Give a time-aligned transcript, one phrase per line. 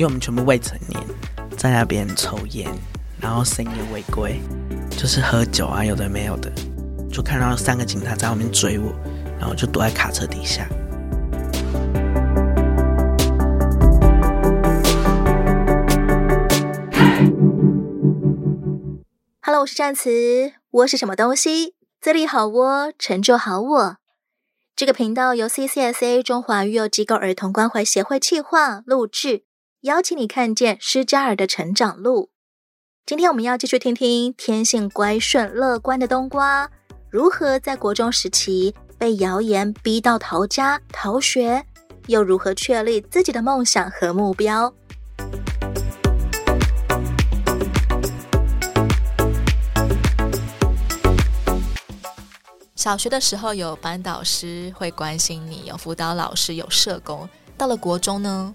[0.00, 1.06] 因为我们全部未成年，
[1.58, 2.66] 在那边抽烟，
[3.20, 4.40] 然后深夜违规，
[4.96, 6.50] 就是喝酒啊，有的没有的，
[7.12, 8.94] 就看到三个警察在后面追我，
[9.38, 10.66] 然后就躲在卡车底下。
[19.42, 21.74] Hello，我是战词，窝是什么东西？
[22.00, 23.96] 自立好窝，成就好我。
[24.74, 29.42] 这个频道由 CCSA 中华育幼机构儿童关怀协会企划录制，
[29.82, 32.28] 邀请你看见失家儿的成长路。
[33.06, 36.70] 今天我们要继续听听天性乖顺乐观的冬瓜，
[37.08, 41.64] 如何在国中时期被谣言逼到逃家逃学，
[42.08, 44.70] 又如何确立自己的梦想和目标。
[52.76, 57.26] 小学的时候有班导师会关心你，有辅导老师，有社工。
[57.56, 58.54] 到了国中呢？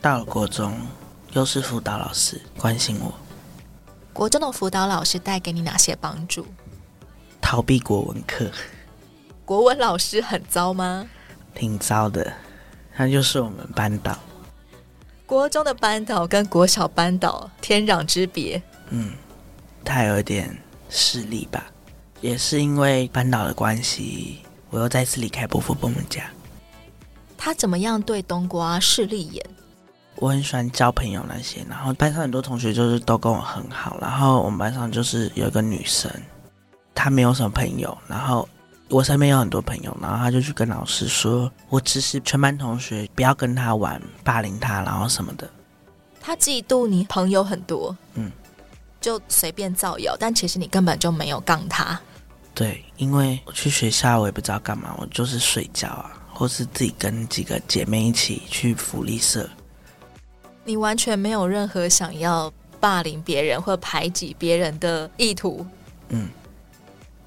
[0.00, 0.74] 到了国中，
[1.34, 3.12] 又是辅导老师关心我。
[4.14, 6.46] 国中的辅导老师带给你哪些帮助？
[7.40, 8.50] 逃避国文课。
[9.44, 11.06] 国文老师很糟吗？
[11.54, 12.32] 挺糟的，
[12.96, 14.18] 他就是我们班导。
[15.26, 18.60] 国中的班导跟国小班导天壤之别。
[18.88, 19.12] 嗯，
[19.84, 20.56] 他有一点
[20.88, 21.66] 势利吧。
[22.22, 26.30] 也是因为班导的关系，我又再次离开伯父伯母家。
[27.36, 29.44] 他怎么样对冬瓜势利眼？
[30.20, 36.12] 我很喜欢交朋友那些，然后班上很多同学就是都跟我很好，然后我们班上就是有一个女生，
[36.94, 38.46] 她没有什么朋友，然后
[38.90, 45.48] 我身边有很多朋友，然后她就去跟老师说，我指使全班同学不要跟她玩，霸凌她，然后什么的。
[46.20, 48.30] 她嫉妒你朋友很多，嗯，
[49.00, 51.98] 就随便造谣，但其实你根本就没有杠她。
[52.52, 59.48] 对，因为我去学校，我也不知道干嘛，我就是睡觉啊，或是自己跟几个姐妹一起去福利社。
[60.64, 65.66] 你完全没有任何想要霸凌别人或排挤别人的意图。
[66.08, 66.28] 嗯。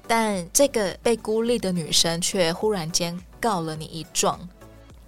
[0.06, 4.38] 但这个被孤立的女生却忽然间告了你一状。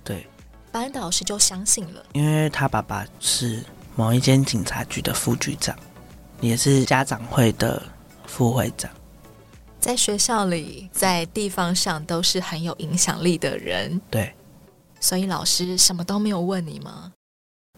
[0.03, 0.27] 对。
[0.73, 3.65] 班导师就相信了，因为他爸爸是
[3.95, 5.75] 某一间警察局的副局长，
[6.43, 7.83] 也是家长会的
[8.27, 8.91] 副会长。
[9.81, 13.99] 在学校里，在地方上都是很有影响力的人。
[14.11, 14.35] 对，
[15.01, 17.13] 所以老师什么都没有问你吗？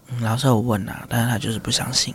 [0.09, 2.15] 嗯，老师有问啊，但是他就是不相信。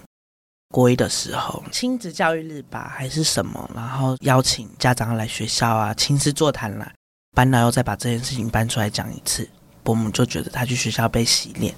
[0.73, 6.91] 国一的时候，亲子教育日吧，还是什么，然后邀请家长来学校啊，亲子座谈啦。
[7.35, 9.47] 班导又再把这件事情搬出来讲一次，
[9.83, 11.75] 伯母就觉得他去学校被洗脸。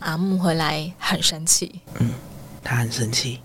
[0.00, 2.12] 阿木回来很生气，嗯，
[2.62, 3.40] 他很生气。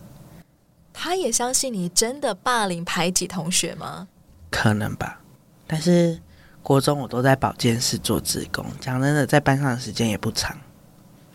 [0.93, 4.07] 他也相信你真的霸凌排挤同学吗？
[4.51, 5.19] 可能吧，
[5.65, 6.21] 但是
[6.61, 10.57] 国中我都在保健室做志工，讲真的，在班上的时间也不长，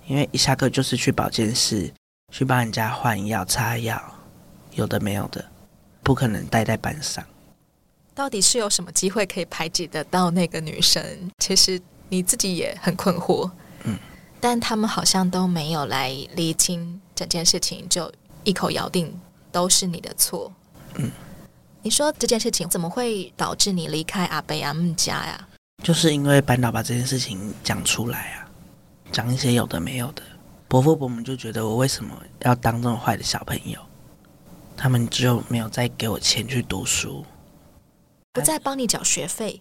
[0.09, 1.93] 因为一下课就是去保健室
[2.33, 4.03] 去帮人家换药、擦药，
[4.73, 5.45] 有的没有的，
[6.03, 7.25] 不可能待在班上。
[8.15, 11.31] 到底是有什么机会可以排挤得到那个女生？
[11.39, 13.49] 其实你自己也很困惑，
[13.85, 13.97] 嗯，
[14.41, 19.17] 但他们好像都没有来厘清整件事情，就一口咬定。
[19.51, 20.53] 都是你的错。
[20.97, 21.11] 嗯，
[21.81, 25.49] 你说这件事情怎么会导致你离开阿贝阿姆家呀？
[25.83, 28.38] 就是因为班导把这件事情讲出来啊，
[29.13, 30.23] 讲一些有的没有的。
[30.69, 33.81] 伯父伯母就觉得我为什么要当这么坏的小朋友？
[34.77, 37.25] 他们就没有再给我钱去读书，
[38.33, 39.61] 不再帮你缴学费。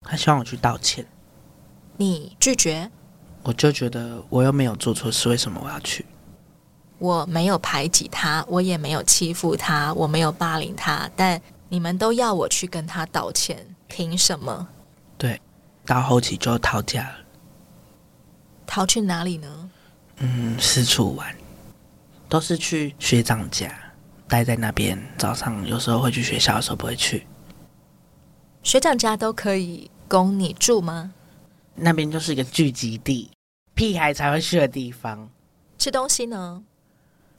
[0.00, 1.04] 他希望我去道歉，
[1.96, 2.90] 你拒绝？
[3.42, 6.06] 我就觉得我又没有做错事，为什么我要去？
[6.98, 11.38] 我没有排挤他，我也没有欺负他，我没有霸凌他，但
[11.68, 14.68] 你们都要我去跟他道歉，凭什么？
[15.18, 15.40] 对，
[15.84, 17.23] 到后期就逃家了。
[18.66, 19.70] 逃去哪里呢？
[20.18, 21.34] 嗯，四处玩，
[22.28, 23.72] 都是去学长家，
[24.28, 24.98] 待在那边。
[25.18, 27.26] 早上有时候会去学校，有时候不会去。
[28.62, 31.12] 学长家都可以供你住吗？
[31.74, 33.30] 那边就是一个聚集地，
[33.74, 35.28] 屁孩才会去的地方。
[35.76, 36.62] 吃东西呢？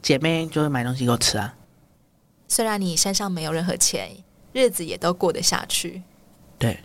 [0.02, 1.56] 姐妹就会买东西给我吃啊。
[2.48, 4.12] 虽然你身上没有任何钱，
[4.52, 6.04] 日子也都过得下去。
[6.60, 6.80] 对，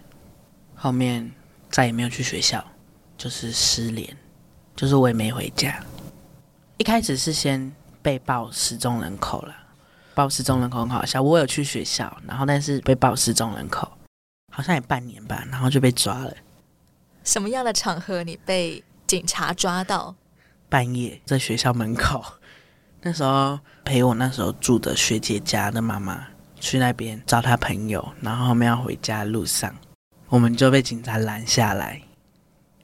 [0.75, 1.31] 后面
[1.69, 2.65] 再也没有去学校，
[3.19, 4.17] 就是失联，
[4.75, 5.83] 就是我也没回家。
[6.79, 9.55] 一开始是先被报失踪人口了，
[10.15, 11.21] 报失踪人口很好笑。
[11.21, 13.91] 我有去学校，然后但是被报失踪人口，
[14.53, 16.35] 好像也半年吧，然后就被抓了。
[17.23, 20.15] 什么样的场合你被警察抓到？
[20.71, 22.25] 半夜在学校门口。
[23.03, 26.27] 那时候陪我那时候住的学姐家的妈妈
[26.59, 29.75] 去那边找她朋友，然后后面要回家的路上，
[30.29, 32.03] 我们就被警察拦下来。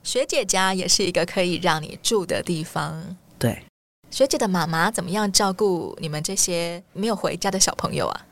[0.07, 3.65] 学姐家也是一个可以让你住的地方，对，
[4.09, 8.27] 学姐的妈妈怎么样照顾你们这些没有回家的小朋友啊？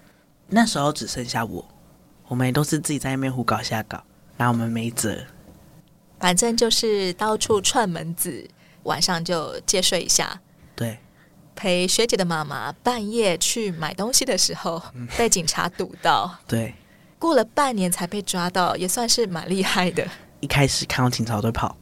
[0.46, 1.68] 那时候只剩下我，
[2.28, 4.00] 我们也都是自己在那边胡搞瞎搞，
[4.36, 5.18] 然后我们没辙，
[6.20, 8.48] 反正就是到处串门子，
[8.84, 10.40] 晚上就借睡一下。
[10.76, 11.00] 对，
[11.56, 14.80] 陪学姐的妈妈半夜去买东西的时候，
[15.18, 16.38] 被警察堵到。
[16.46, 16.72] 对，
[17.18, 20.08] 过了半年才被抓到，也算是蛮厉害的。
[20.44, 21.74] 一开始看到警察我都跑。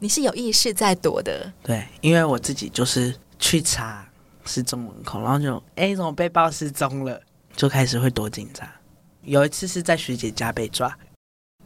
[0.00, 1.52] 你是有意识在躲的？
[1.62, 4.04] 对，因为我自己就是去查
[4.44, 7.20] 失踪人口，然后就哎，怎么被报失踪了？
[7.54, 8.68] 就开始会躲警察。
[9.22, 10.92] 有一次是在学姐家被抓，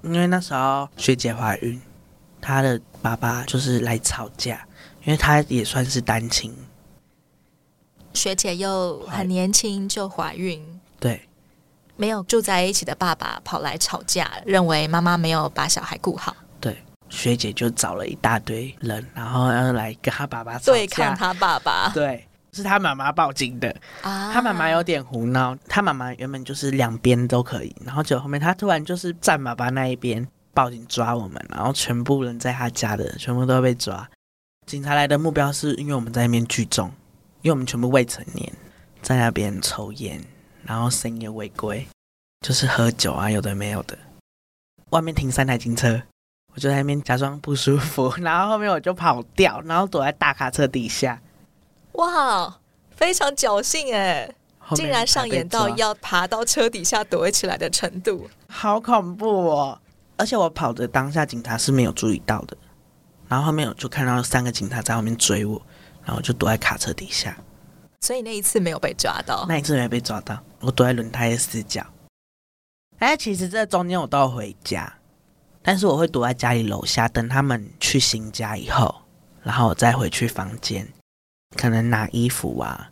[0.03, 1.81] 因为那时候学姐怀孕，
[2.43, 4.67] 她的爸爸就是来吵架，
[5.05, 6.55] 因为她也算是单亲。
[8.13, 11.27] 学姐又很年轻就怀孕，对，
[11.97, 16.37] 没有住在一起的爸爸跑来吵架，认为妈妈没有把小孩顾好。
[16.61, 16.77] 对，
[17.09, 21.91] 学姐就找了一大堆人，然后要来跟他爸爸吵架，对抗她爸爸。
[21.95, 22.27] 对。
[22.55, 25.57] 是他妈妈报警的，啊，他妈妈有点胡闹。
[25.71, 34.07] 他妈妈原本就是两边都可以，然后就后面他突然就是站爸爸那一边报警抓我们，然后全部人在他家的全部都会被抓。
[34.67, 36.89] 警察来的目标是因为我们在那边聚众，
[37.41, 38.53] 因为我们全部未成年，
[39.01, 40.23] 在那边抽烟，
[40.65, 41.87] 然后深夜违规，
[42.41, 43.99] 就是喝酒啊，有的没有的。
[44.91, 46.03] 外面停三台警车，
[46.55, 51.21] 我就在那边假装不舒服， 然后后面我就跑掉，然后躲在大卡车底下。
[51.93, 52.59] 哇，
[52.91, 54.33] 非常侥幸哎！
[54.75, 59.79] 竟然上演到要爬到车底下躲起来的程度，好恐怖哦！
[60.17, 62.57] 而且我跑的当下，警察是没有注意到的。
[63.29, 65.61] 然后后面我就看到三个警察在后面追我，
[66.05, 67.37] 然后我就躲在卡车底下。
[68.03, 71.85] 所以那一次没有被抓到，那一次没被抓到，我躲在轮胎的死角。
[72.99, 74.93] 哎，其实这中间我都要回家，
[75.61, 79.03] 但是我会躲在家里楼下，等他们去新家以后，
[79.43, 80.89] 然后我再回去房间。
[81.57, 82.91] 可能拿衣服啊，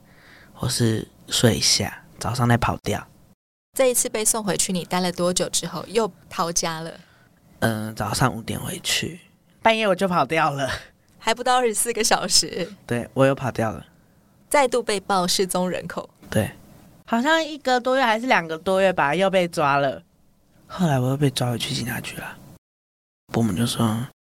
[0.52, 3.06] 或是睡一下，早上再跑掉。
[3.78, 6.90] 这一次被送回去，你待了多久之后又逃家了？
[7.61, 9.20] 嗯、呃，早上五点回去，
[9.62, 10.69] 半夜我就跑掉了，
[11.19, 12.70] 还不到二十四个小时。
[12.84, 13.87] 对，我又跑掉了，
[14.49, 16.11] 再度被报失踪人口。
[16.28, 16.50] 对，
[17.11, 20.01] 好像一个多月还是两个多月吧，又被抓了。
[20.69, 22.39] 后来我又被抓回去警察局了，
[23.33, 23.85] 伯母就说，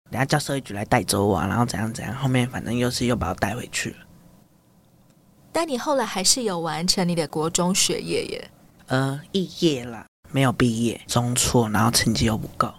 [0.09, 2.15] 等下叫社会局来带走我，然后怎样怎样。
[2.15, 3.97] 后面反正又是又把我带回去了。
[5.51, 8.49] 但你后来还是有完成你的国中学业耶？
[8.87, 12.73] 呃，肄业了，没有毕业，中辍，然后成绩又不够。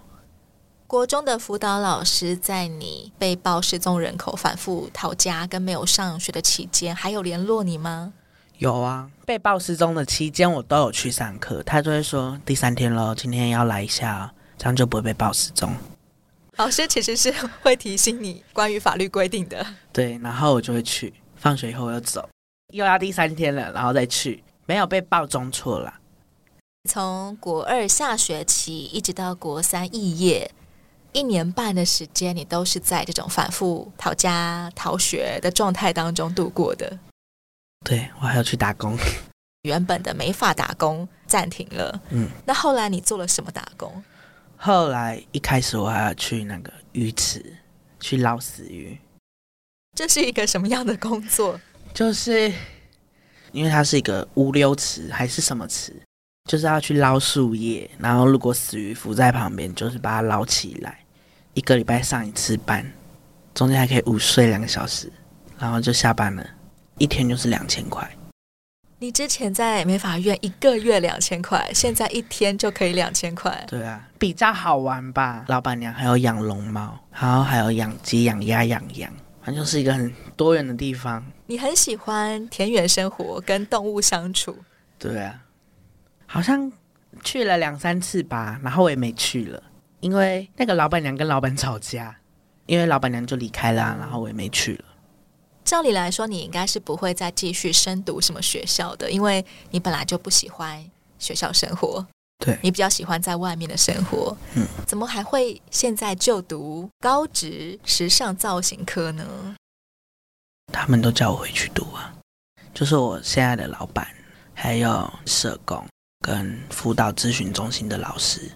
[0.87, 8.11] 国中的辅导老师在你被曝失踪人口、反复逃家跟没有上学的期间，还有联络你吗？
[8.57, 11.61] 有啊，被报失踪的期间，我都有去上课。
[11.63, 15.73] 他就会说第三天喽，今天要来一下，这样就不会被报失踪。
[16.57, 19.65] 老师其实是会提醒你关于法律规定的。
[19.91, 22.29] 对，然后我就会去，放学以后我又走。
[22.73, 25.93] 又要第三天了，然后再去，没有被报中错了。
[26.89, 30.49] 从国二下学期一直到国三肄业，
[31.11, 36.97] 一年半的时间，你都是在这种反复逃家、逃学的状态当中度过的。
[37.85, 38.97] 对，我还要去打工，
[39.61, 42.01] 原本的美发打工暂停了。
[42.09, 44.03] 嗯，那后来你做了什么打工？
[44.57, 47.55] 后来一开始我还要去那个鱼池
[47.99, 48.97] 去捞死鱼。
[49.95, 51.59] 这是一个什么样的工作？
[51.93, 52.51] 就是
[53.51, 55.93] 因为它是一个乌溜池还是什么池，
[56.49, 60.99] 就是要去捞树叶，然后如果死鱼浮在旁边，就是把它捞起来。
[61.53, 62.91] 一个礼拜上一次班，
[63.53, 65.09] 中间还可以午睡两个小时，
[65.59, 66.45] 然后就下班了，
[66.97, 68.09] 一天就是两千块。
[68.97, 73.63] 你之前在美发院一个月两千块，现在一天就可以两千块。
[73.67, 75.43] 对啊，比较好玩吧？
[75.49, 79.11] 老板娘还有养龙猫，然后还有养鸡、养鸭、养羊。
[79.43, 81.23] 反正就是一个很多元的地方。
[81.45, 84.57] 你很喜欢田园生活，跟动物相处。
[84.97, 85.39] 对啊，
[86.25, 86.71] 好像
[87.23, 89.61] 去了两三次吧，然后我也没去了，
[89.99, 92.15] 因为那个老板娘跟老板吵架，
[92.65, 94.85] 因为老板娘就离开了，然后我也没去了。
[95.65, 102.05] 照理来说，你应该是不会再继续深读什么学校的，因为你本来就不喜欢学校生活。
[102.37, 109.55] 对，你比较喜欢在外面的生活，嗯，怎么还会现在就读高职时尚造型科呢？
[110.71, 112.13] 他们都叫我回去读啊，
[112.73, 114.07] 就是我现在的老板，
[114.53, 115.83] 还有社工
[116.19, 118.51] 跟辅导咨询中心的老师，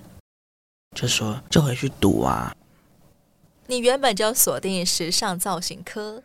[0.96, 2.54] 就说就回去读啊。
[3.68, 6.24] 你原本就锁定时尚造型科，对，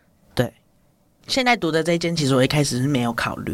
[1.26, 3.52] 现在读的这一间，其实我一开始是没有考虑，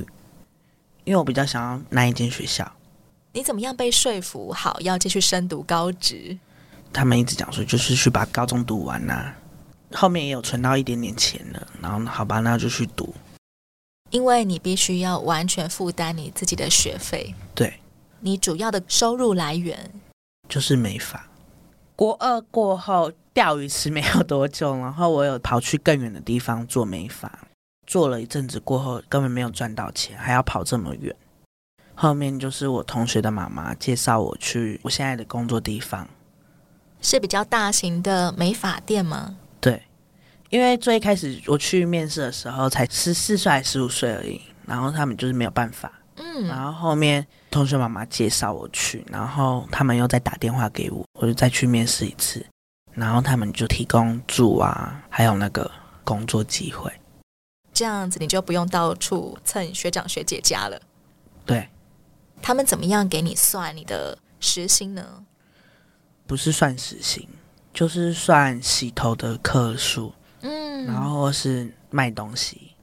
[1.05, 2.71] 因为我比较想要那一间学校。
[3.33, 6.37] 你怎么样被说服好要继续深读高职？
[6.93, 9.37] 他们一直讲说，就是去把高中读完呐、啊。
[9.93, 13.15] 后面也有存到一点点钱了，然后好吧，那就去读。
[14.11, 17.33] 因为你必须要完全负担你自己的学费。
[17.55, 17.81] 对，
[18.19, 19.91] 你主要的收入来源
[20.49, 21.29] 就是美发。
[21.95, 27.31] 国二过后钓鱼池没有多久，然后我有跑去更远的地方做美发，
[27.91, 31.13] 做了一阵子过后根本没有赚到钱，还要跑这么远。
[31.97, 36.07] 后面就是我同学的妈妈介绍我去我现在的工作地方，
[37.01, 39.37] 是比较大型的美发店吗？
[39.61, 39.83] 对。
[40.51, 52.47] 因为最一开始我去面试的时候才十四岁还十五岁而已，然后他们就是没有办法，嗯，然后后面同学妈妈介绍我去，然后他们又再打电话给我，我就再去面试一次，
[52.95, 55.69] 然后他们就提供住啊，还有那个
[56.05, 56.89] 工作机会，
[57.81, 60.79] 这样子你就不用到处蹭学长学姐家了。
[61.47, 61.67] 对，
[62.43, 65.25] 他们怎么样给你算你的时薪呢？
[66.27, 67.27] 不是算时薪，
[67.73, 70.13] 就是算洗头的克数。
[70.43, 72.75] 嗯，然后是卖东西，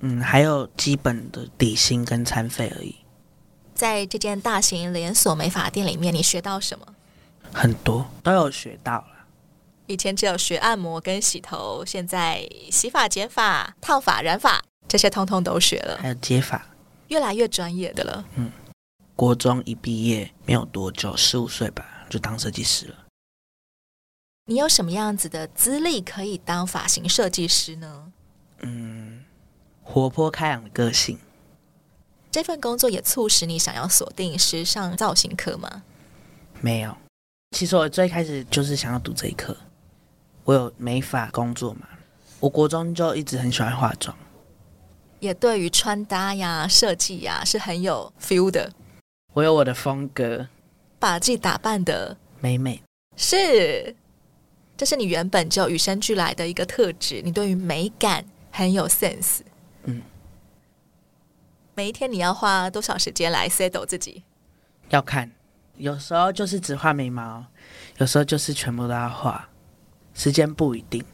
[0.00, 2.96] 嗯，还有基本的底薪跟餐费而已。
[3.74, 6.86] 在这间大型连锁美发店里面，你学到什么？
[7.50, 9.06] 很多都有学到了。
[9.86, 16.66] 以前只有学按摩跟洗头，现在洗发、剪发、烫发、染发这些通通都学了，还有接发，
[17.08, 18.24] 越来越专业的了。
[18.36, 18.50] 嗯，
[19.14, 22.96] 国中一毕业没有多久，十五岁吧，就当设计师了。
[24.46, 28.12] 你有什么样子的资历可以当发型设计师呢？
[28.60, 29.24] 嗯，
[29.82, 31.18] 活泼开朗的个性。
[32.30, 35.82] 这份工作也促使你想要锁定时尚造型科吗？
[36.60, 36.96] 没有，
[37.50, 39.56] 其实我最开始就是想要读这一科。
[40.44, 41.88] 我有美发工作嘛，
[42.40, 44.16] 我国中就一直很喜欢化妆，
[45.20, 48.70] 也对于穿搭呀、设计呀是很有 feel 的。
[49.32, 50.46] 我有我的风格，
[50.98, 52.82] 把自己打扮的美美，
[53.16, 53.96] 是。
[54.76, 59.38] 这是你原本就与生俱来的一个特质，你对于美感很有 sense。
[59.84, 60.02] 嗯，
[61.76, 64.24] 每一天你要花多少时间来 settle 自己？
[64.88, 65.30] 要看，
[65.76, 67.46] 有时候就是只画眉毛，
[67.98, 69.48] 有时候就是全部都要画，
[70.14, 71.04] 时间不一定，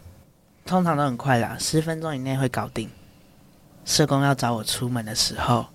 [0.65, 2.89] 通常都很快啦，十分钟以内会搞定。
[3.85, 5.67] 社工要找我出门的时候，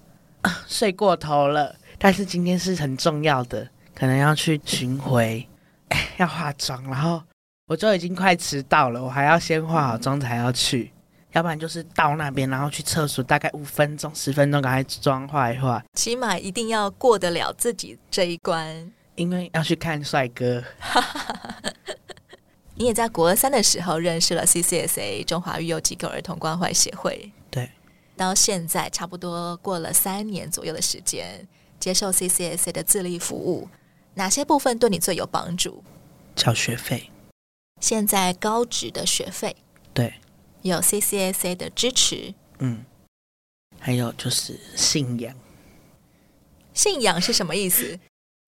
[0.41, 5.47] 啊，睡过头了，但是今天是很重要的，可能要去巡回，
[5.89, 7.21] 哎，要化妆，然后。
[7.67, 10.91] 我就已经快迟到了，我还要先化好妆才要去，
[11.31, 15.83] 要不然就是到那边，然后去厕所，大概五分钟、十分钟，赶快妆化一化。
[15.93, 20.63] 起码一定要过得了自己这一关，因为要去看帅哥。
[22.77, 27.69] 你也在国三的时候认识了 CCSA 中华育幼机构儿童关怀协会，对，
[28.17, 31.47] 到现在差不多过了三年左右的时间，
[31.79, 33.69] 接受 CCSA 的自立服务，
[34.15, 35.83] 哪些部分对你最有帮助？
[36.35, 37.09] 交学费。
[37.79, 39.55] 现在高职的学费，
[39.93, 40.15] 对，
[40.61, 42.85] 有 CCSA 的支持，嗯，
[43.79, 45.33] 还有就是信仰，
[46.73, 47.97] 信仰是什么意思？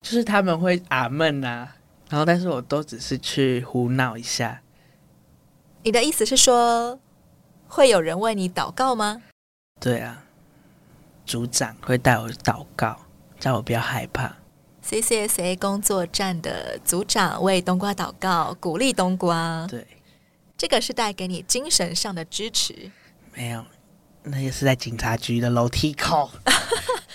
[0.02, 1.76] 就是他们会阿门啊，
[2.08, 4.62] 然后但是我都只是去胡闹一下。
[5.82, 6.98] 你的意思是说，
[7.68, 9.22] 会有人为你祷告吗？
[9.80, 10.24] 对啊，
[11.24, 12.98] 组长会带我祷告，
[13.38, 14.36] 叫我不要害怕。
[14.84, 19.66] CCSA 工作站的组长为冬瓜祷告，鼓励冬瓜。
[19.68, 19.86] 对，
[20.56, 22.90] 这个是带给你精神上的支持。
[23.34, 23.64] 没有，
[24.22, 26.30] 那也是在警察局的楼梯口。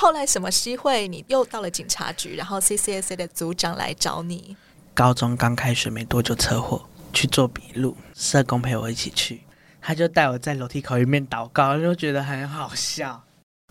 [0.00, 4.56] 后来什么机会，你又到了警察局，然后 CCSA 的组长来找你。
[4.94, 9.42] 高中刚开学没多久，车祸去做笔录，社工陪我一起去，
[9.78, 13.22] 他就带我在楼梯口一面祷告，就觉得很好笑。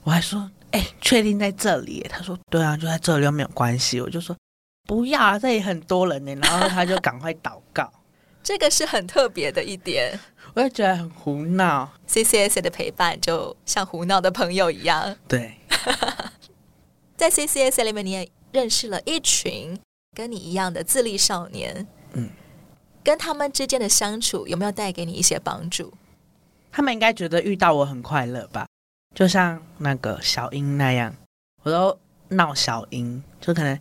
[0.03, 0.51] 我还说。
[0.71, 2.05] 哎，确定在这里？
[2.07, 4.38] 他说：“对啊，就在这里，又没有关系。”我就说
[4.86, 7.91] ：“不要啊，这里很多人呢。”然后他就赶快祷告。
[8.43, 10.19] 这个是很特别的一点，
[10.53, 11.91] 我也觉得很胡闹。
[12.07, 15.15] CCSA 的陪伴就像胡闹的朋友一样。
[15.27, 15.59] 对，
[17.19, 19.77] 在 CCSA 里面，你也认识了一群
[20.15, 21.85] 跟你一样的自立少年。
[22.13, 22.29] 嗯，
[23.03, 25.93] 跟他们之间的相处有没有带给你一些帮助？
[26.71, 28.65] 他们应该觉得遇到我很快乐吧。
[29.13, 31.13] 就像那个小英那样，
[31.63, 31.99] 我都
[32.29, 33.77] 闹小英，就可能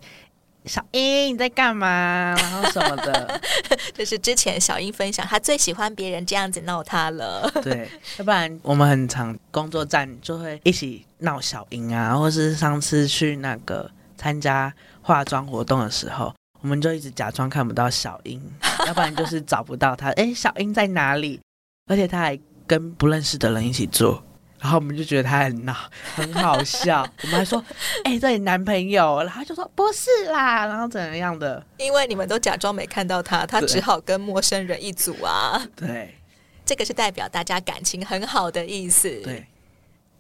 [0.69, 3.41] 小英你在干嘛，然后什么的。
[3.95, 7.51] 就是之前小英分享，她最喜欢别人这样子闹她了。
[7.63, 14.73] 对， 要不然我们很常工作站就会一起闹小英啊，或是上次去那个参加
[15.03, 18.41] 化妆活动的时候，我们就一直假装看不到小英，
[18.87, 20.11] 要不然就是找不到她。
[20.11, 21.41] 哎，小英在哪里？
[21.91, 24.23] 而且她还跟不认识的人一起做。
[24.61, 25.75] 然后我们就觉得他很闹，
[26.17, 27.09] 很好笑。
[27.23, 27.65] 我们还说
[28.05, 31.65] ：“哎、欸，这你男朋友？”然后就说：“不是啦。”然后怎样的？
[31.77, 35.65] 因为你们都假装没看到他，他只好跟陌生人一组啊。
[35.77, 36.17] 对，
[36.67, 39.09] 这个是代表大家感情很好的意思。
[39.23, 39.47] 对，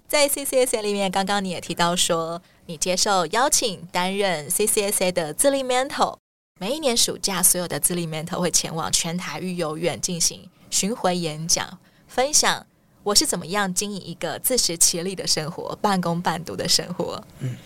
[0.06, 6.16] 在 CCSA 里面，刚刚你也提到说，你接受邀请担任 CCSA 的自立 mentor，
[6.60, 12.64] 每一年暑假，所有的自立 mentor 会前往全台育幼院进行巡回演讲，分享。
[13.02, 17.22] 我是怎么样经营一个自食其力的生活，半工半读的生活？
[17.38, 17.56] 嗯，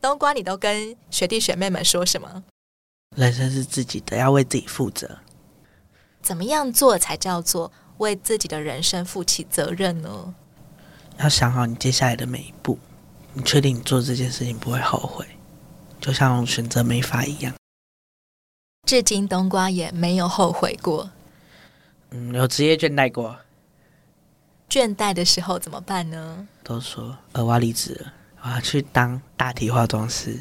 [0.00, 2.44] 冬瓜，你都跟学弟学妹们说什么？
[3.16, 5.18] 人生是自己的，要为自己负责。
[6.22, 10.34] 怎么样做才叫做为自己的人生负起责任呢？
[11.18, 12.78] 要想好你接下来的每一步，
[13.32, 15.26] 你确定你做这件事情不会后悔，
[16.00, 17.54] 就像选择美发一样。
[18.86, 21.10] 至今，冬瓜也没有后悔过。
[22.10, 23.36] 嗯，有职业倦怠过。
[24.68, 26.48] 倦怠的时候怎么办呢？
[26.62, 30.40] 都说呃，我要离职了，我要去当大体化妆师，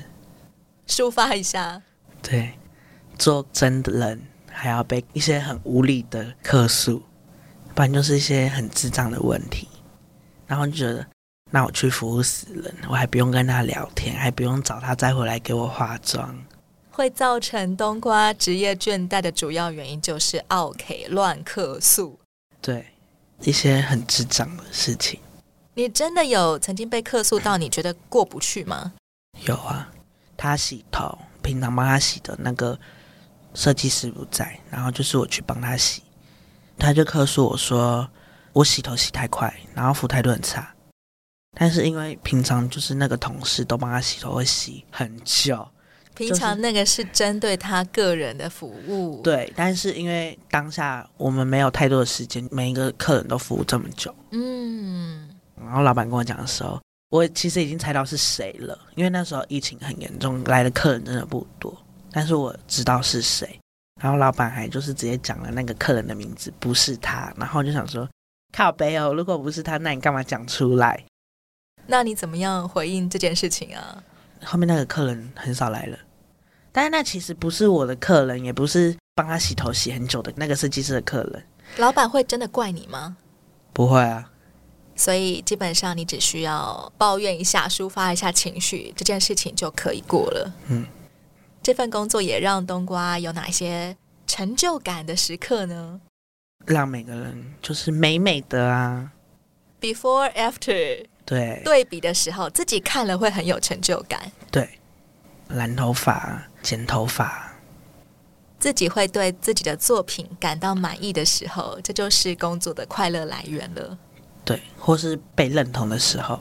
[0.88, 1.82] 抒发一下。
[2.22, 2.54] 对，
[3.18, 7.04] 做真的人还要被一些很无理的客诉，
[7.76, 9.68] 不然就是一些很智障的问题。
[10.48, 11.06] 然后就觉得，
[11.52, 16.36] 那我去服务死人，我还不用跟他聊天，还不用找他再回来给我化妆。
[16.90, 22.20] 会造成冬瓜职业倦怠的主要原因就是奥 K 乱客诉。
[22.62, 22.93] 对。
[23.44, 25.20] 一些很智障的事情，
[25.74, 28.94] 你真的有曾经被客诉到你觉得过不去吗？
[29.46, 29.90] 有啊，
[30.38, 32.80] 他洗头，平常帮他洗的那个
[33.54, 36.02] 设计师不在，然后就是我去帮他洗，
[36.78, 38.10] 他就客诉我说
[38.54, 40.74] 我洗头洗太快，然后服务态度很差。
[41.56, 45.68] 但是因为平常就是那个同事都帮他洗头会洗很久。
[46.16, 49.54] 平常那个是针对他个人的服务，就是，对。
[49.56, 55.30] 但是因为当下我们没有太多的时间，每一个客人都服务这么久，嗯。
[55.56, 56.80] 然后老板跟我讲的时候，
[57.10, 61.76] 我其实已经猜到是谁了，因为那时候疫情很严重，来的客人真的不多。
[62.12, 63.60] 但是我知道是谁，
[64.02, 67.34] 然后老板还就是直接讲了那个客人的名字，不是他。
[67.38, 68.08] 然后我就想说，
[68.52, 71.04] 靠北哦，如果不是他，那你干嘛讲出来？
[71.88, 74.04] 那你怎么样回应这件事情啊？
[74.46, 75.98] 后面那个客人很少来了，
[76.72, 81.44] 但是那其实不是我的客人，也不是帮他洗头洗很久的那个设计师的客人。
[81.78, 83.18] 老板会真的怪你吗？
[83.72, 84.30] 不会啊。
[84.96, 90.54] 所以基本上你只需要抱怨一下，抒发一下情绪，这件事情就可以过了。
[90.68, 90.86] 嗯。
[91.64, 93.96] 这份工作也让冬瓜有哪些
[94.28, 96.02] 成就感的时刻呢？
[96.66, 99.12] 让每个人就是美美的啊。
[99.80, 101.06] Before after。
[101.34, 104.32] 对，对比的时候，自己看了会很有成就感。
[104.52, 104.70] 对，
[105.48, 107.52] 染头发、剪头发，
[108.60, 113.98] 自己会对自己的作品感到满意的时候，这就是工作的快乐来源了。
[114.46, 116.40] 对，或是被认同的时候，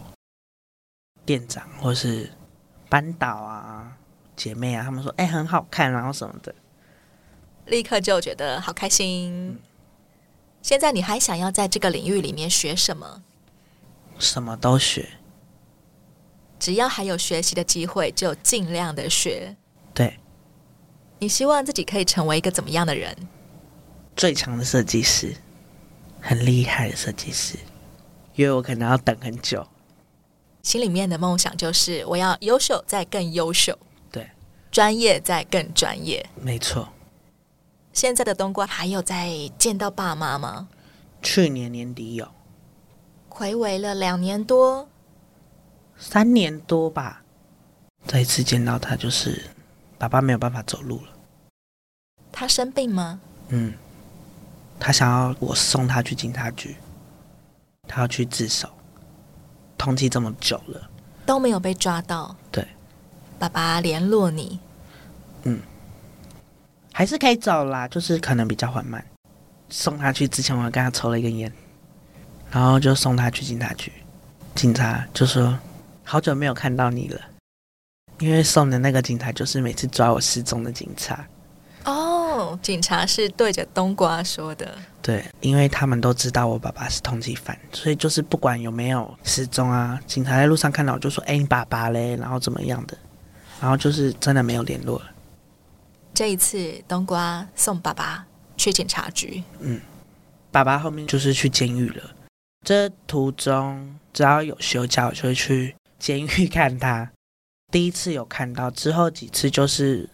[1.25, 2.31] 店长或是
[2.91, 3.97] 班导啊、
[4.37, 6.55] 姐妹啊，他们说：“哎，很好看，然后什么的，
[7.65, 9.53] 立刻就觉得好开心。
[9.53, 9.59] 嗯”
[10.61, 13.23] 现在你还想要在这个领域里面学什么？
[14.23, 15.09] 什么都学，
[16.61, 19.57] 只要还有学习的机会，就尽量的学。
[19.93, 20.21] 对，
[21.19, 23.17] 你希望自己可以成为一个怎么样的人？
[24.15, 25.35] 最强的设计师，
[26.21, 27.59] 很厉害的设计师，
[28.37, 29.67] 因为我可能要等很久。
[30.63, 33.77] 心里面的梦想就是我要优秀再更优秀，
[34.13, 34.31] 对，
[34.71, 36.25] 专业再更专业。
[36.37, 36.89] 没错。
[37.93, 40.69] 现在的冬瓜还有在见到爸妈吗？
[41.21, 42.31] 去年年底有。
[43.33, 44.89] 睽违了两年多，
[45.97, 47.23] 三年多吧。
[48.07, 49.45] 再一次见到他，就是
[49.97, 51.13] 爸爸没有办法走路了。
[52.31, 53.21] 他生病吗？
[53.49, 53.73] 嗯，
[54.79, 56.77] 他想要我送他去警察局，
[57.89, 58.69] 他要去自首。
[59.79, 60.91] 通缉这么久了，
[61.27, 62.37] 都没有被抓到。
[62.53, 62.67] 对，
[63.39, 64.61] 爸爸联络你，
[65.43, 65.61] 嗯，
[66.93, 69.05] 还是可以走啦，就是可能比较缓慢。
[69.71, 71.53] 送他去之前，我跟他抽了一根烟。
[72.53, 73.91] 然后就送他去警察局，
[74.55, 75.59] 警察就说
[76.05, 77.21] ：“好久没有看到你了。”
[78.21, 81.27] 因为送的那个警察就是每次抓我失踪的警察。
[81.85, 84.77] 哦，警察是对着冬瓜说的。
[85.01, 92.97] 对，因为他们都知道我爸爸是通缉犯，所以就是不管有没有失踪啊，警察在路上看到我就说：“哎，你爸爸嘞？”然后怎么样的？
[93.61, 95.07] 然后就是真的没有联络了。
[96.13, 99.43] 这一次，冬瓜送爸爸去警察局。
[99.61, 99.81] 嗯，
[100.53, 102.03] 爸爸后面就是去监狱了。
[102.65, 107.11] 这途中只要有休假，我就会去监狱看他。
[107.71, 110.09] 第一次有看到，之后几次就是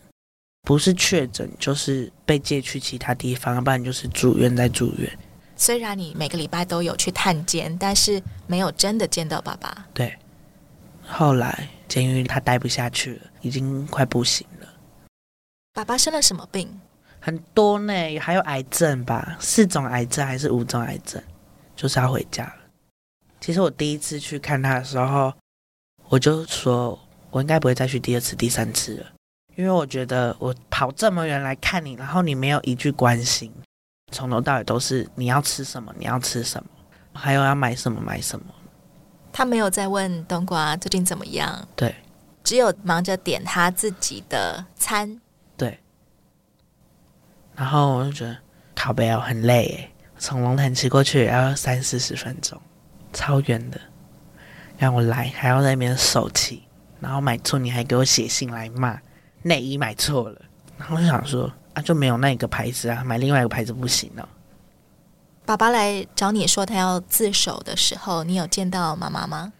[0.63, 5.19] 不是确诊，就是被借去其他地方，不然就是住院在住院。
[5.57, 9.87] 虽然你每个礼拜都有去探监，但是没有真的见到爸爸。
[9.93, 10.17] 对，
[11.05, 14.69] 后来监狱他待不下去了，已经快不行了。
[15.75, 16.81] 爸爸生了什么病？
[17.19, 21.21] 很多呢，还有癌症吧，四种癌症还是五种癌症，
[21.79, 22.57] 就是要回家了。
[23.41, 25.33] 其实我第一次去看他的时候，
[26.09, 26.99] 我就说
[27.31, 29.07] 我应该不会再去第二次、第三次了，
[29.55, 33.53] 因为我觉得我跑这么远来看你，然后你没有一句关心。
[34.11, 36.69] 从头到尾都是你要吃什么，你要吃什么，
[37.13, 38.47] 还有要买什么买什么。
[39.33, 41.95] 他没有在问冬瓜最近怎么样，对，
[42.43, 45.21] 只有忙着点他自己的餐，
[45.57, 45.79] 对。
[47.55, 48.37] 然后我就觉得
[48.75, 52.61] 靠北哦，很累耶，从龙潭骑过去也要三四十分钟，
[53.13, 53.81] 超远的，
[54.77, 56.65] 让我来还要在那边受气，
[57.01, 58.99] 然后买错你还给我写信来骂，
[59.43, 60.41] 内衣买错了，
[60.77, 61.81] 然后我就想说啊。
[61.81, 64.29] 就没有那个牌子啊，买另外一个牌子不行了。
[65.47, 69.53] 爸爸来找你说他要自首的时候，你有见到妈妈吗？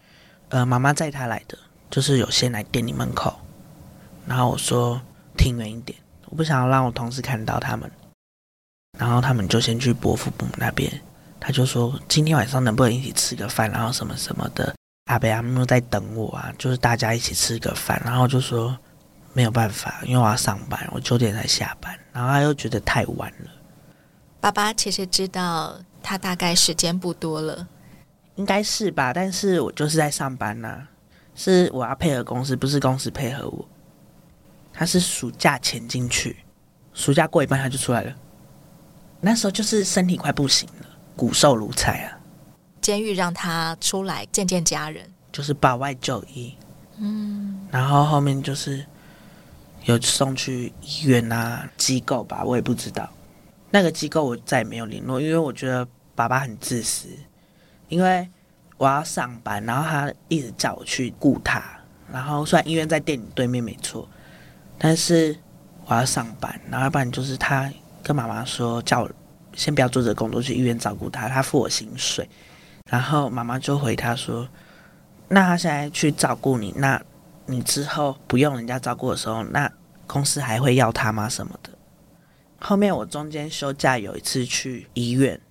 [0.49, 1.57] 呃，妈妈载他来的，
[1.89, 3.39] 就是有先来店里门口，
[4.27, 5.01] 然后我说
[5.37, 7.89] 停远一点，我不想要让我同事看到他们。
[8.97, 10.91] 然后他们就先去伯父母那边，
[11.39, 14.73] 他就说今天晚上能不能一起吃个饭，然后什么什么的。
[15.05, 18.77] 阿伯阿木在等我啊，就是大家一起吃个饭，然后就说。
[19.31, 23.51] 没有办法，因为我要上班，我九点才下班，然后他又觉得太晚了。
[24.41, 27.65] 爸爸其实知道他大概时间不多了，
[28.35, 29.13] 应该是吧？
[29.13, 30.89] 但是我就是在上班呐、啊，
[31.35, 33.69] 是我要配合公司，不是公司配合我。
[34.73, 36.37] 他是暑假前进去，
[36.95, 38.11] 暑假过一半他就出来了。
[39.21, 42.17] 那时候就是身体快不行了，骨瘦如柴啊。
[42.81, 46.55] 监狱让他出来见见家人，就是保外就医。
[46.97, 48.85] 嗯，然后后面就是。
[49.85, 53.09] 有送去医院啊，机构吧，我也不知道。
[53.71, 57.07] 那个机构我再也没有联络，因为我觉得爸爸很自私。
[57.87, 58.29] 因为
[58.77, 61.63] 我要上班，然后他一直叫我去顾他。
[62.11, 64.07] 然后虽然医院在店里对面没错，
[64.77, 65.35] 但是
[65.85, 67.71] 我要上班，然后要不然就是他
[68.03, 69.11] 跟妈妈说叫我
[69.53, 72.27] 先不要做这工作，去医院照顾他，他付我薪水。
[72.89, 74.47] 然后妈妈就回他说
[75.29, 77.01] ：“那他现在去照顾你，那？”
[77.51, 79.67] 你之后不用人家照顾的时候，那
[80.05, 81.27] 公司还会要他吗？
[81.27, 81.71] 什么的。
[82.59, 85.41] 后面我中间休假有一次去医院，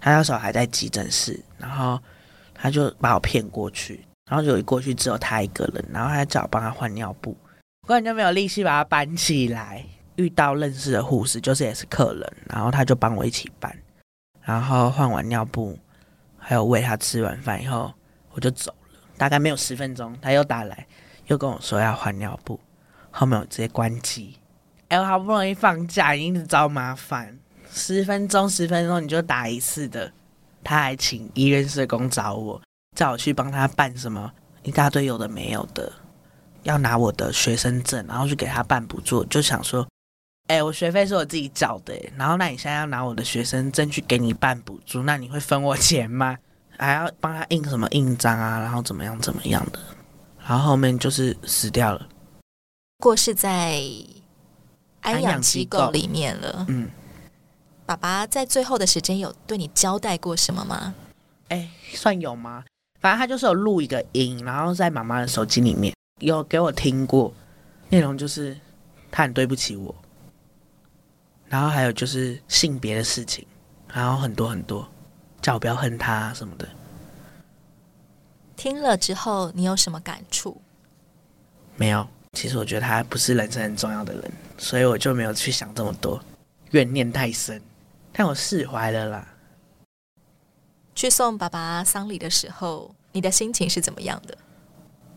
[0.00, 2.00] 他那时候还在急诊室，然后
[2.54, 7.36] 他就把我骗过去，然后就一过去只有他一个人，然后他叫我帮他换尿布，
[7.82, 9.84] 我根本就没有力气把他搬起来。
[10.16, 13.76] 遇到认识的护士，就是也是客人，然后他就帮我一起搬，
[14.40, 15.78] 然后换完尿布，
[16.38, 17.92] 还有喂他吃完饭以后，
[18.32, 18.98] 我就走了。
[19.16, 20.86] 大概没有十分钟，他又打来。
[21.26, 22.58] 又跟我说要换尿布，
[23.10, 24.36] 后面我直接关机。
[24.88, 27.38] 哎，我好不容易放假，一直找麻烦，
[27.70, 30.12] 十分钟十分钟你就打一次的。
[30.64, 32.60] 他还请医院社工找我，
[32.96, 35.92] 叫我去帮他办什么一大堆有的没有的，
[36.64, 39.24] 要拿我的学生证，然后去给他办补助。
[39.26, 39.86] 就想说，
[40.52, 46.36] 哎，我学费是我自己缴的，然后那你现在要拿我的学生证去给你办补助，那你会分我钱吗？
[46.76, 49.78] 还要帮他印什么印章啊，然后怎么样怎么样的。
[50.46, 52.06] 然后后面就是死掉了，
[52.98, 53.80] 过世在
[55.00, 56.66] 安养机构里面了。
[56.68, 56.90] 嗯，
[57.86, 60.94] 爸爸在最后的时间有对你交代过什么吗？
[61.48, 62.62] 哎，算有吗？
[63.00, 67.32] 反正他就是有录一个音，然后在妈妈的手机里面有给我听过，
[67.88, 68.54] 内容就是
[69.10, 69.94] 他很对不起我，
[71.52, 73.46] 然后还有就是性别的事情，
[73.92, 74.88] 然后很多很多，
[75.42, 76.66] 叫我不要恨他什么的。
[78.56, 80.58] 听了之后，你有什么感触？
[81.76, 86.18] 没有，其实我觉得他不是人生很重要的人，所以我就没有去想这么多，
[86.70, 87.60] 怨念太深。
[88.14, 89.28] 但我释怀了啦。
[90.94, 94.38] 去送爸爸丧礼的时候，你的心情是怎么样的？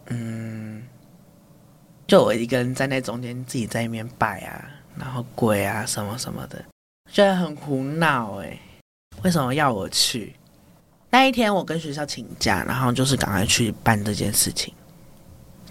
[0.07, 0.85] 嗯，
[2.05, 6.63] 就我一个人站在中间，自己在那边拜啊，然后鬼啊，什么什么的，
[7.11, 8.59] 觉得很苦恼哎，
[9.23, 10.35] 为什么要我去？
[11.09, 14.73] 那一天我跟学校请假，然后就是赶快去办这件事情。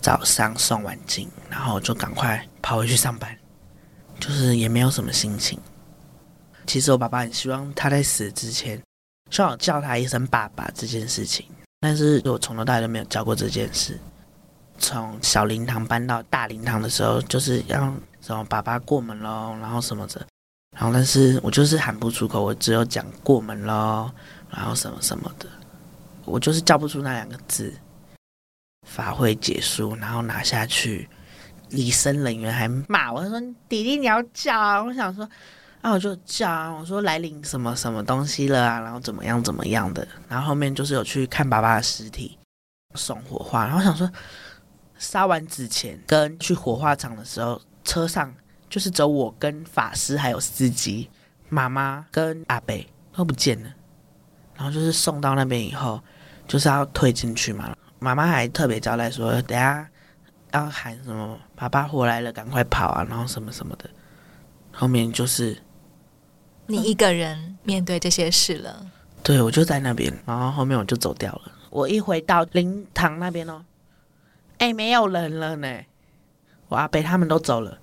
[0.00, 3.34] 早上送完经，然后就赶快跑回去上班，
[4.20, 5.58] 就是也没有什么心情。
[6.66, 8.78] 其实我爸爸很希望他在死之前，
[9.30, 11.46] 希望我叫他一声爸爸这件事情，
[11.80, 13.98] 但是我从头到尾都没有叫过这件事。
[14.78, 20.26] 从小灵堂搬到大灵堂的时候，就是要什么爸爸过门喽，然后什么的，
[20.76, 24.10] 然后但是我就是喊不出口，我只有讲过门喽。
[24.50, 25.48] 然后什么什么的，
[26.24, 27.74] 我就是叫不出那两个字。
[28.86, 31.08] 法会结束，然后拿下去，
[31.70, 35.28] 礼生人员还骂我，他说：“弟弟你要叫啊！”我想说
[35.80, 42.38] ：“然后我就叫啊，我说来领什么什么东西了啊，然后怎么样怎么样的，然后后面就是有去看爸爸的尸体，
[42.94, 44.08] 送火化，然后想说
[45.04, 48.34] 烧完纸钱跟去火化场的时候，车上
[48.68, 51.08] 就是走我跟法师还有司机，
[51.48, 53.70] 妈妈跟阿北都不见了，
[54.56, 56.00] 然后就是送到那边以后，
[56.48, 59.88] 就是要推进去嘛，妈妈还特别交代说，等下
[60.52, 63.88] 要喊什么爸爸回来了，赶快跑啊，然后什么什么的，
[64.72, 65.56] 后面就是。
[66.66, 68.86] 你一个人面对这些事了，
[69.22, 71.52] 对，我就在那边，然后后面我就走掉了。
[71.68, 73.62] 我一回到灵堂那边哦，
[74.58, 75.84] 哎，没有人了呢，
[76.68, 77.80] 我阿伯他们都走了，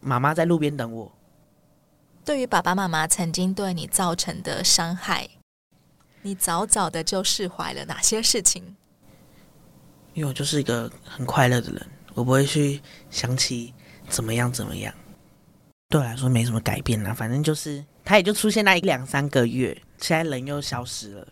[0.00, 1.12] 妈妈在路边等我。
[2.24, 5.28] 对于爸爸妈妈曾经对你造成的伤害，
[6.22, 8.76] 你早早的就释怀了哪些事情？
[10.14, 12.80] 因为我就是一个很快乐的人，我不会去
[13.10, 13.74] 想起
[14.08, 14.94] 怎么样怎么样。
[15.88, 21.26] 对我来说没什么改变啦，反正就是他也就出现那一两三个月，现在人又消失了，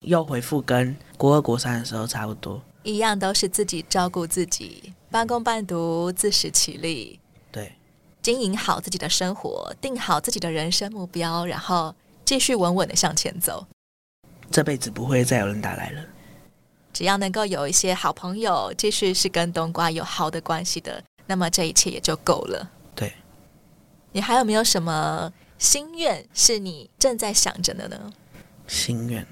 [0.00, 7.18] 又回复跟国二国三的时候差不多，一样都是自己照顾自己，半工半读，自食其力，
[7.50, 7.72] 对，
[8.22, 11.92] 经营好自己的生活，定好自己的人生目标，然后
[12.24, 13.66] 继续稳稳的向前走。
[14.52, 16.04] 这辈子不会再有人打来了，
[16.92, 22.70] 只要能够有一些好朋友，继续是跟冬瓜有好的关系的，那么这一切也就够了。
[22.94, 23.12] 对
[24.12, 28.12] 你还有没有什么心愿是你正在想着的呢？
[28.68, 29.26] 心愿，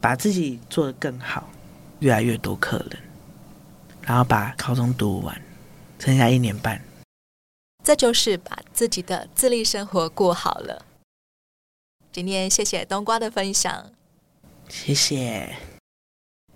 [0.00, 1.50] 把自己做得更好，
[2.04, 2.98] 越来越多客人，
[4.02, 5.40] 然后把高中读完，
[5.98, 6.84] 剩下一年半，
[7.82, 10.84] 这就是把自己的自立生活过好了。
[12.12, 13.90] 今天谢谢冬瓜的分享，
[14.68, 15.56] 谢谢。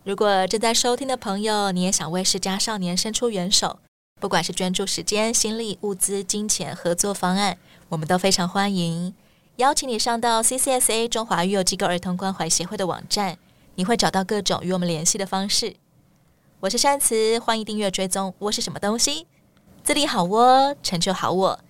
[0.05, 3.79] 如果正在收听的朋友，你也想为世家少年伸出援手。
[4.21, 7.57] 不管是捐助时间、心力、物资、金钱、合作方案，
[7.89, 9.15] 我们都非常欢迎。
[9.57, 13.39] 邀请你上到 CCSA 中华育幼机构儿童关怀协会的网站，
[13.79, 15.77] 你会找到各种与我们联系的方式。
[16.59, 18.35] 我是山慈，欢迎订阅追踪。
[18.41, 19.29] 我是什么东西？
[19.85, 21.61] 自立好窝，成就好我。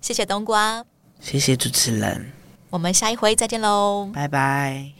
[0.00, 0.82] 谢谢冬瓜，
[1.20, 2.32] 谢谢主持人。
[2.70, 4.92] 我们下一回再见喽，拜拜。